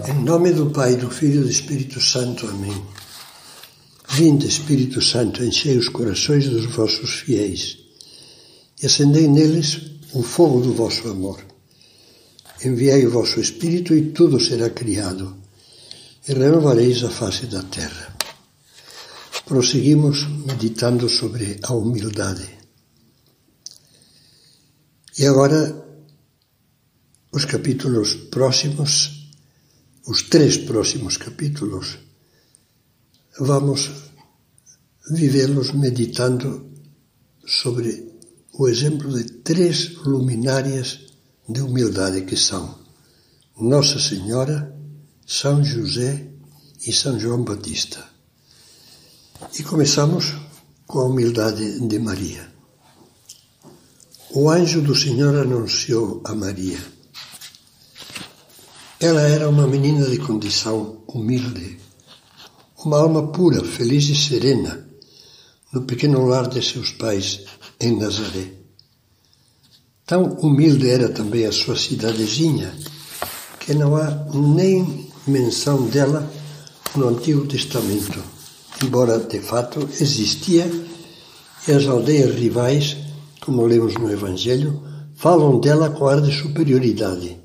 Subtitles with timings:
[0.00, 2.46] Em nome do Pai, do Filho e do Espírito Santo.
[2.46, 2.82] Amém.
[4.08, 7.78] Vinde, Espírito Santo, enchei os corações dos vossos fiéis
[8.82, 11.44] e acendei neles o fogo do vosso amor.
[12.64, 15.36] Enviai o vosso Espírito e tudo será criado
[16.26, 18.16] e renovareis a face da terra.
[19.44, 22.48] Prosseguimos meditando sobre a humildade.
[25.18, 25.84] E agora,
[27.30, 29.21] os capítulos próximos,
[30.06, 31.98] os três próximos capítulos,
[33.38, 33.90] vamos
[35.10, 36.70] vivê-los meditando
[37.46, 38.12] sobre
[38.52, 41.00] o exemplo de três luminárias
[41.48, 42.78] de humildade que são
[43.58, 44.76] Nossa Senhora,
[45.26, 46.28] São José
[46.86, 48.04] e São João Batista.
[49.58, 50.34] E começamos
[50.86, 52.52] com a humildade de Maria.
[54.34, 56.80] O anjo do Senhor anunciou a Maria.
[59.02, 61.76] Ela era uma menina de condição humilde,
[62.84, 64.86] uma alma pura, feliz e serena,
[65.72, 67.40] no pequeno lar de seus pais
[67.80, 68.52] em Nazaré.
[70.06, 72.72] Tão humilde era também a sua cidadezinha
[73.58, 76.30] que não há nem menção dela
[76.94, 78.22] no Antigo Testamento,
[78.84, 80.70] embora de fato existia
[81.66, 82.96] e as aldeias rivais,
[83.40, 84.80] como lemos no Evangelho,
[85.16, 87.41] falam dela com ar de superioridade.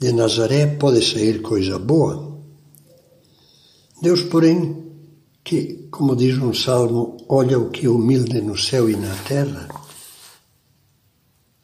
[0.00, 2.40] De Nazaré pode sair coisa boa.
[4.00, 4.82] Deus, porém,
[5.44, 9.68] que, como diz um salmo, olha o que é humilde no céu e na terra,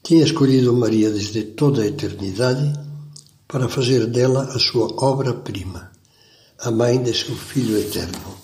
[0.03, 2.79] tinha escolhido Maria desde toda a eternidade
[3.49, 5.91] para fazer dela a sua obra-prima,
[6.59, 8.37] a mãe de seu Filho eterno,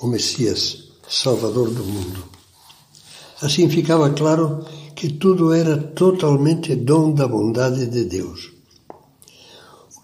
[0.00, 2.24] o Messias, Salvador do mundo.
[3.40, 8.51] Assim ficava claro que tudo era totalmente dom da bondade de Deus.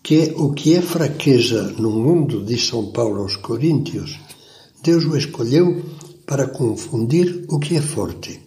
[0.09, 4.19] Que, o que é fraqueza no mundo, diz São Paulo aos Coríntios,
[4.83, 5.85] Deus o escolheu
[6.25, 8.41] para confundir o que é forte.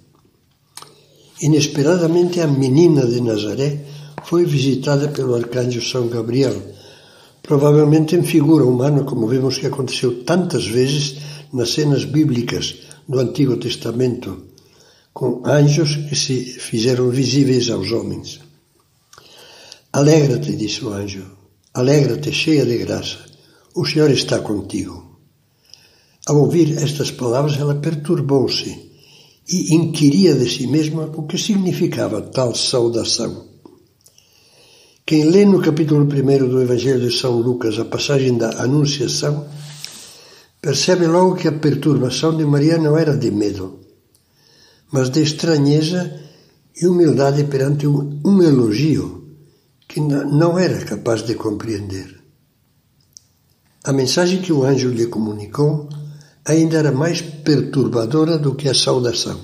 [1.40, 3.86] Inesperadamente, a menina de Nazaré
[4.24, 6.60] foi visitada pelo arcanjo São Gabriel,
[7.44, 11.18] provavelmente em figura humana, como vemos que aconteceu tantas vezes
[11.54, 12.76] nas cenas bíblicas
[13.08, 14.46] do Antigo Testamento,
[15.14, 18.40] com anjos que se fizeram visíveis aos homens.
[19.94, 21.41] Alegra-te, disse o anjo,
[21.74, 23.18] alegra-te, cheia de graça,
[23.76, 25.20] o Senhor está contigo.
[26.28, 28.92] Ao ouvir estas palavras, ela perturbou-se
[29.50, 33.50] e inquiria de si mesma o que significava tal saudação.
[35.06, 39.48] Quem lê no capítulo 1 do Evangelho de São Lucas a passagem da Anunciação,
[40.62, 43.80] percebe logo que a perturbação de Maria não era de medo,
[44.92, 46.20] mas de estranheza
[46.80, 49.21] e humildade perante um, um elogio
[49.92, 52.24] que não era capaz de compreender.
[53.84, 55.90] A mensagem que o anjo lhe comunicou
[56.46, 59.38] ainda era mais perturbadora do que a saudação.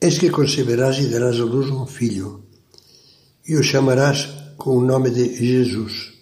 [0.00, 2.44] Eis que conceberás e darás à luz um filho,
[3.46, 6.14] e o chamarás com o nome de Jesus.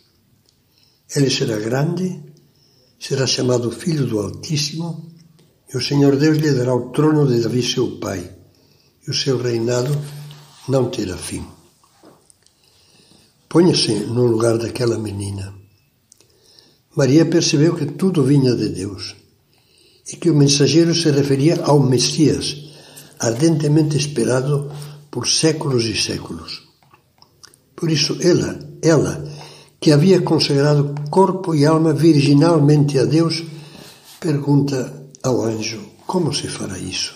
[1.15, 2.21] Ele será grande,
[2.99, 5.13] será chamado Filho do Altíssimo,
[5.73, 8.29] e o Senhor Deus lhe dará o trono de Davi seu pai,
[9.07, 9.97] e o seu reinado
[10.69, 11.56] não terá fim.
[13.49, 15.55] Ponha-se no lugar daquela menina.
[16.97, 19.15] Maria percebeu que tudo vinha de Deus
[20.11, 22.57] e que o mensageiro se referia ao Messias,
[23.19, 24.71] ardentemente esperado
[25.11, 26.62] por séculos e séculos.
[27.75, 29.25] Por isso, ela, ela,
[29.81, 33.45] que havia consagrado corpo e alma virginalmente a Deus,
[34.19, 37.15] pergunta ao anjo: como se fará isso?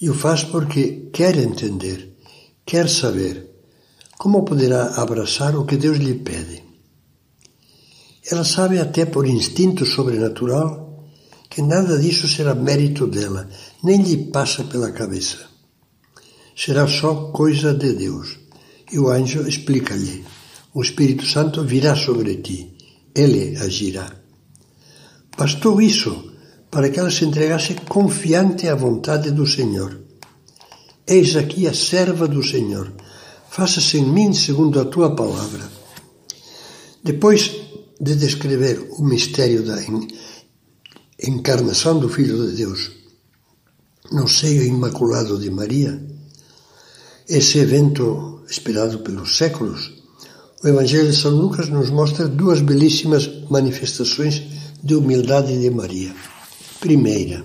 [0.00, 2.16] E o faz porque quer entender,
[2.64, 3.57] quer saber
[4.18, 6.64] como poderá abraçar o que Deus lhe pede.
[8.30, 11.06] Ela sabe até por instinto sobrenatural
[11.48, 13.48] que nada disso será mérito dela,
[13.82, 15.38] nem lhe passa pela cabeça.
[16.54, 18.38] Será só coisa de Deus.
[18.92, 20.24] E o anjo explica-lhe:
[20.74, 22.76] O Espírito Santo virá sobre ti,
[23.14, 24.10] ele agirá.
[25.36, 26.32] Bastou isso
[26.70, 30.00] para que ela se entregasse confiante à vontade do Senhor.
[31.06, 32.92] Eis aqui a serva do Senhor,
[33.58, 35.68] faça-se em mim segundo a tua palavra.
[37.02, 37.50] Depois
[38.00, 39.76] de descrever o mistério da
[41.20, 42.92] encarnação do Filho de Deus
[44.12, 46.00] no seio imaculado de Maria,
[47.28, 49.92] esse evento esperado pelos séculos,
[50.62, 54.40] o Evangelho de São Lucas nos mostra duas belíssimas manifestações
[54.84, 56.14] de humildade de Maria.
[56.78, 57.44] Primeira,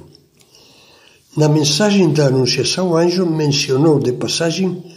[1.36, 4.93] na mensagem da Anunciação, o anjo mencionou de passagem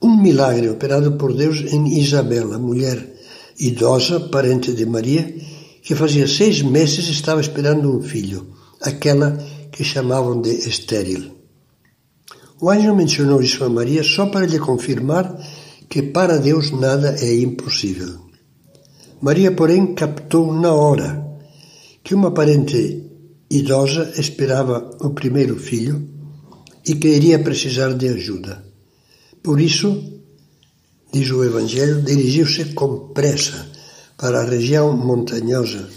[0.00, 3.16] um milagre operado por Deus em Isabel, a mulher
[3.58, 5.34] idosa, parente de Maria,
[5.82, 8.46] que fazia seis meses estava esperando um filho,
[8.80, 9.36] aquela
[9.72, 11.32] que chamavam de estéril.
[12.60, 15.36] O anjo mencionou isso a Maria só para lhe confirmar
[15.88, 18.20] que para Deus nada é impossível.
[19.20, 21.24] Maria, porém, captou na hora
[22.04, 23.04] que uma parente
[23.50, 26.08] idosa esperava o primeiro filho
[26.86, 28.67] e que iria precisar de ajuda.
[29.42, 30.20] Por isso,
[31.12, 33.66] diz o Evangelho, dirigiu-se com pressa
[34.16, 35.88] para a região montanhosa,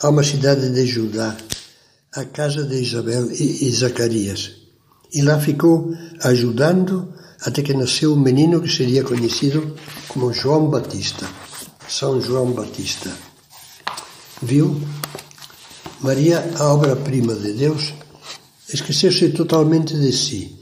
[0.00, 1.36] a uma cidade de Judá,
[2.14, 4.52] a casa de Isabel e Zacarias.
[5.12, 5.92] E lá ficou
[6.22, 9.74] ajudando até que nasceu um menino que seria conhecido
[10.08, 11.28] como João Batista,
[11.88, 13.10] São João Batista.
[14.40, 14.80] Viu?
[16.00, 17.92] Maria, a obra-prima de Deus,
[18.72, 20.53] esqueceu-se totalmente de si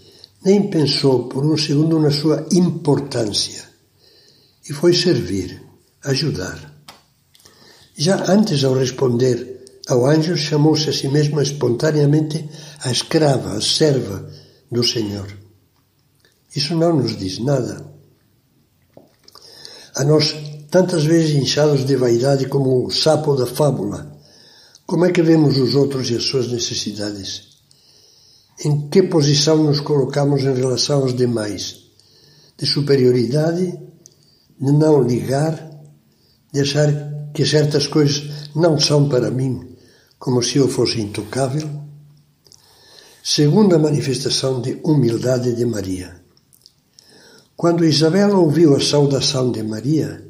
[0.44, 3.65] nem pensou por um segundo na sua importância
[4.69, 5.62] e foi servir,
[6.05, 6.73] ajudar.
[7.97, 9.53] Já antes, ao responder
[9.89, 12.49] ao anjo, chamou-se a si mesma espontaneamente
[12.81, 14.29] a escrava, a serva
[14.71, 15.27] do Senhor.
[16.55, 17.85] Isso não nos diz nada.
[19.95, 20.35] A nós,
[20.71, 24.19] tantas vezes inchados de vaidade como o sapo da fábula,
[24.87, 27.51] como é que vemos os outros e as suas necessidades?
[28.64, 31.82] Em que posição nos colocamos em relação aos demais?
[32.56, 33.76] De superioridade,
[34.61, 35.70] de não ligar,
[36.53, 36.88] de achar
[37.35, 39.75] que certas coisas não são para mim,
[40.19, 41.69] como se eu fosse intocável?
[43.25, 46.20] Segunda manifestação de humildade de Maria.
[47.56, 50.25] Quando Isabel ouviu a saudação de Maria,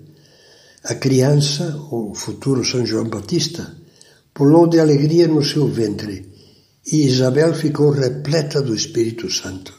[0.84, 3.76] a criança, o futuro São João Batista,
[4.32, 6.31] pulou de alegria no seu ventre
[6.90, 9.72] e Isabel ficou repleta do Espírito Santo.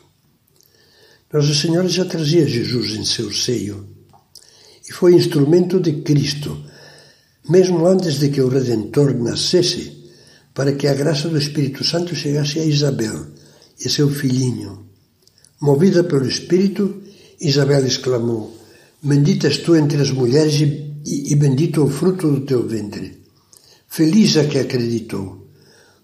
[1.32, 3.88] Nossa Senhora já trazia Jesus em seu seio
[4.88, 6.64] e foi instrumento de Cristo,
[7.50, 10.04] mesmo antes de que o Redentor nascesse,
[10.54, 13.28] para que a graça do Espírito Santo chegasse a Isabel
[13.80, 14.86] e seu filhinho.
[15.60, 17.02] Movida pelo Espírito,
[17.42, 18.56] Isabel exclamou:
[19.02, 23.24] Bendita és tu entre as mulheres e, e bendito o fruto do teu ventre.
[23.88, 25.43] Feliz a que acreditou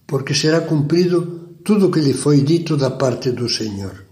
[0.10, 4.06] porque será cumprido tudo o que lhe foi dito da parte do Senhor.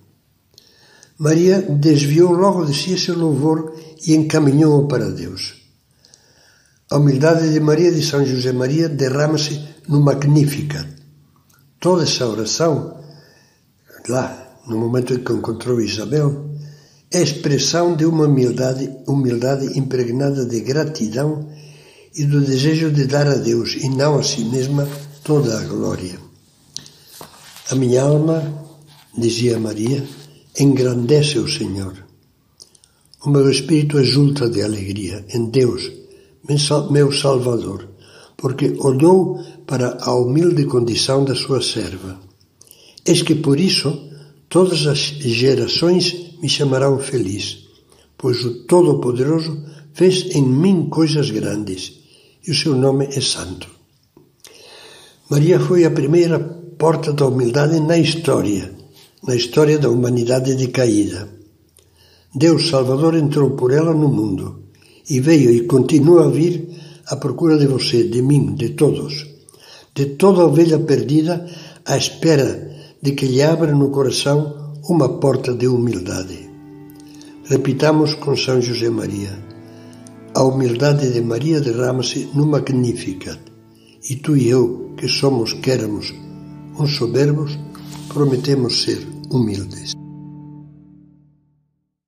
[1.17, 3.73] Maria desviou logo de si esse louvor
[4.05, 5.55] e encaminhou-o para Deus.
[6.91, 9.59] A humildade de Maria de São José Maria derrama-se
[9.89, 10.87] no Magnífica.
[11.79, 13.01] Toda essa oração,
[14.07, 16.51] lá, no momento em que encontrou Isabel,
[17.11, 21.49] é expressão de uma humildade, humildade impregnada de gratidão
[22.15, 24.87] e do desejo de dar a Deus e não a si mesma
[25.27, 26.17] toda a glória.
[27.69, 28.41] A minha alma,
[29.17, 30.01] dizia Maria,
[30.57, 31.95] engrandece o Senhor.
[33.25, 35.91] O meu espírito exulta de alegria em Deus,
[36.89, 37.89] meu Salvador,
[38.37, 42.17] porque olhou para a humilde condição da sua serva.
[43.05, 44.09] Eis que por isso
[44.47, 47.67] todas as gerações me chamarão feliz,
[48.17, 49.61] pois o Todo-Poderoso
[49.93, 51.99] fez em mim coisas grandes,
[52.47, 53.76] e o seu nome é santo.
[55.29, 58.71] Maria foi a primeira porta da humildade na história,
[59.27, 61.27] na história da humanidade decaída.
[62.33, 64.63] Deus Salvador entrou por ela no mundo
[65.09, 66.69] e veio e continua a vir
[67.07, 69.27] à procura de você, de mim, de todos,
[69.93, 71.45] de toda ovelha perdida
[71.85, 76.49] à espera de que lhe abra no coração uma porta de humildade.
[77.43, 79.37] Repitamos com São José Maria.
[80.33, 83.46] A humildade de Maria derrama-se no Magnificat
[84.09, 86.13] e tu e eu, que somos, que éramos
[86.79, 87.57] uns soberbos,
[88.07, 89.95] prometemos ser humildes.